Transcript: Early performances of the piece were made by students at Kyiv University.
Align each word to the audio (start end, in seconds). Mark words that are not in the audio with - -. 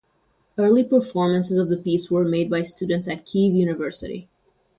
Early 0.57 0.83
performances 0.83 1.59
of 1.59 1.69
the 1.69 1.77
piece 1.77 2.09
were 2.09 2.25
made 2.25 2.49
by 2.49 2.63
students 2.63 3.07
at 3.07 3.23
Kyiv 3.23 3.53
University. 3.53 4.27